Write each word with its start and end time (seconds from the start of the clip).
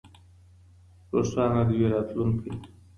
روښانه 1.13 1.61
دې 1.67 1.75
وي 1.79 1.87
راتلونکی. 1.93 2.51